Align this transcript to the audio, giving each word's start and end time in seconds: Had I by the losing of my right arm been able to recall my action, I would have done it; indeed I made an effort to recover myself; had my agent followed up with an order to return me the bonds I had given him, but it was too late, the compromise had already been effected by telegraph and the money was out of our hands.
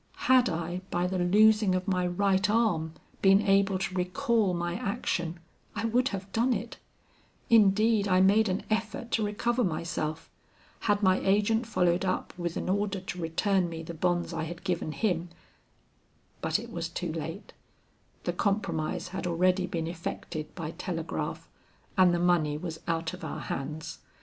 Had 0.25 0.49
I 0.49 0.81
by 0.89 1.05
the 1.05 1.19
losing 1.19 1.75
of 1.75 1.87
my 1.87 2.07
right 2.07 2.49
arm 2.49 2.93
been 3.21 3.39
able 3.43 3.77
to 3.77 3.93
recall 3.93 4.55
my 4.55 4.73
action, 4.73 5.39
I 5.75 5.85
would 5.85 6.07
have 6.07 6.31
done 6.31 6.53
it; 6.55 6.77
indeed 7.51 8.07
I 8.07 8.19
made 8.19 8.49
an 8.49 8.63
effort 8.71 9.11
to 9.11 9.23
recover 9.23 9.63
myself; 9.63 10.27
had 10.79 11.03
my 11.03 11.19
agent 11.19 11.67
followed 11.67 12.03
up 12.03 12.35
with 12.35 12.57
an 12.57 12.67
order 12.67 12.99
to 12.99 13.21
return 13.21 13.69
me 13.69 13.83
the 13.83 13.93
bonds 13.93 14.33
I 14.33 14.45
had 14.45 14.63
given 14.63 14.91
him, 14.91 15.29
but 16.41 16.57
it 16.57 16.71
was 16.71 16.89
too 16.89 17.13
late, 17.13 17.53
the 18.23 18.33
compromise 18.33 19.09
had 19.09 19.27
already 19.27 19.67
been 19.67 19.85
effected 19.85 20.55
by 20.55 20.71
telegraph 20.71 21.47
and 21.95 22.11
the 22.11 22.17
money 22.19 22.57
was 22.57 22.79
out 22.87 23.13
of 23.13 23.23
our 23.23 23.39
hands. 23.41 23.99